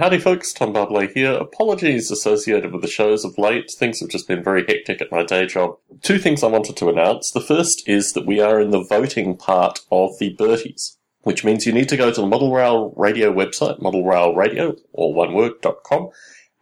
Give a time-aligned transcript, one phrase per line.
[0.00, 0.54] Howdy, folks.
[0.54, 1.32] Tom Barbalet here.
[1.32, 3.70] Apologies associated with the shows of late.
[3.70, 5.76] Things have just been very hectic at my day job.
[6.00, 7.30] Two things I wanted to announce.
[7.30, 11.66] The first is that we are in the voting part of the Berties, which means
[11.66, 16.08] you need to go to the Model Rail Radio website, modelrailradio, or one word.com,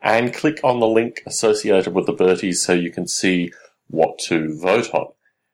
[0.02, 3.52] and click on the link associated with the Berties so you can see
[3.86, 5.12] what to vote on.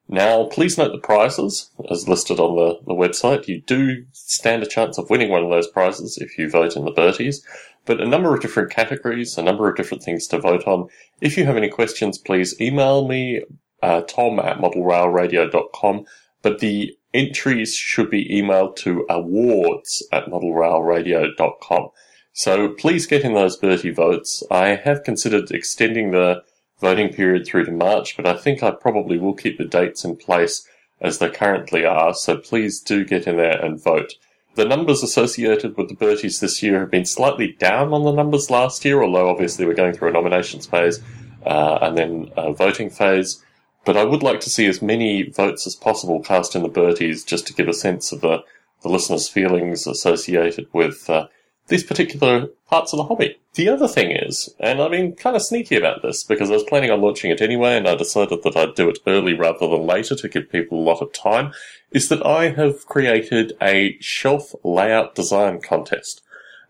[0.09, 3.49] Now, please note the prizes as listed on the, the website.
[3.49, 6.85] You do stand a chance of winning one of those prizes if you vote in
[6.85, 7.43] the Berties,
[7.87, 10.89] but a number of different categories, a number of different things to vote on.
[11.21, 13.43] If you have any questions, please email me,
[13.83, 16.07] uh, tom at modelrailradio.com,
[16.43, 21.89] but the entries should be emailed to awards at modelrailradio.com.
[22.33, 24.43] So please get in those Bertie votes.
[24.51, 26.43] I have considered extending the
[26.81, 30.17] voting period through to March, but I think I probably will keep the dates in
[30.17, 30.67] place
[31.01, 34.15] as they currently are, so please do get in there and vote.
[34.55, 38.51] The numbers associated with the Berties this year have been slightly down on the numbers
[38.51, 41.01] last year, although obviously we're going through a nominations phase
[41.45, 43.43] uh, and then a voting phase.
[43.85, 47.25] But I would like to see as many votes as possible cast in the Berties
[47.25, 48.45] just to give a sense of the,
[48.83, 51.27] the listeners' feelings associated with uh,
[51.69, 53.39] these particular parts of the hobby.
[53.55, 56.65] The other thing is, and I've been kind of sneaky about this because I was
[56.65, 59.87] planning on launching it anyway and I decided that I'd do it early rather than
[59.87, 61.53] later to give people a lot of time,
[61.91, 66.21] is that I have created a shelf layout design contest.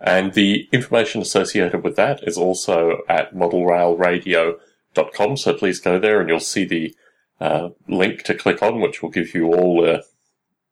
[0.00, 5.36] And the information associated with that is also at modelrailradio.com.
[5.38, 6.94] So please go there and you'll see the
[7.40, 10.04] uh, link to click on, which will give you all the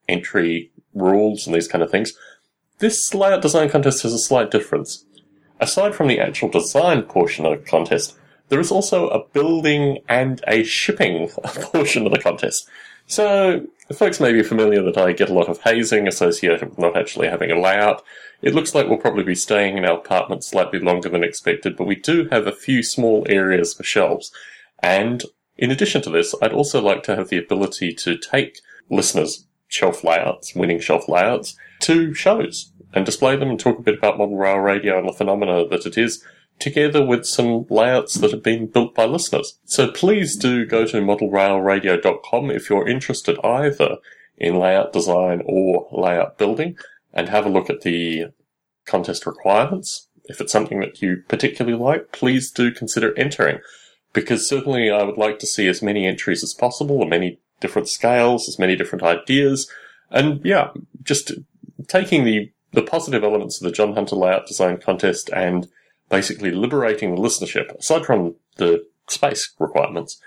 [0.08, 2.12] entry rules and these kind of things.
[2.82, 5.04] This layout design contest has a slight difference.
[5.60, 10.42] Aside from the actual design portion of the contest, there is also a building and
[10.48, 12.68] a shipping portion of the contest.
[13.06, 16.96] So, folks may be familiar that I get a lot of hazing associated with not
[16.96, 18.02] actually having a layout.
[18.42, 21.86] It looks like we'll probably be staying in our apartment slightly longer than expected, but
[21.86, 24.32] we do have a few small areas for shelves.
[24.82, 25.22] And
[25.56, 28.58] in addition to this, I'd also like to have the ability to take
[28.90, 33.98] listeners' shelf layouts, winning shelf layouts, to shows and display them and talk a bit
[33.98, 36.24] about model rail radio and the phenomena that it is,
[36.58, 39.58] together with some layouts that have been built by listeners.
[39.64, 43.96] So please do go to modelrailradio.com if you're interested either
[44.36, 46.76] in layout design or layout building
[47.12, 48.26] and have a look at the
[48.86, 50.08] contest requirements.
[50.24, 53.58] If it's something that you particularly like, please do consider entering
[54.12, 57.88] because certainly I would like to see as many entries as possible, as many different
[57.88, 59.70] scales, as many different ideas.
[60.10, 60.70] And yeah,
[61.02, 61.32] just
[61.88, 65.68] taking the the positive elements of the John Hunter layout design contest and
[66.08, 70.20] basically liberating the listenership, aside from the space requirements,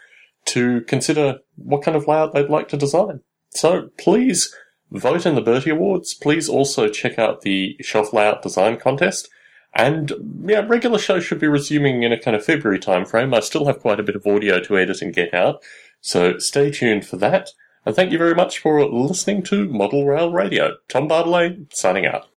[0.45, 3.22] to consider what kind of layout they'd like to design.
[3.51, 4.53] So please
[4.91, 6.13] vote in the Bertie Awards.
[6.13, 9.29] Please also check out the shelf layout design contest.
[9.73, 10.13] And
[10.45, 13.35] yeah, regular shows should be resuming in a kind of February timeframe.
[13.35, 15.63] I still have quite a bit of audio to edit and get out.
[16.00, 17.50] So stay tuned for that.
[17.85, 20.78] And thank you very much for listening to Model Rail Radio.
[20.88, 22.28] Tom Barbalet signing out.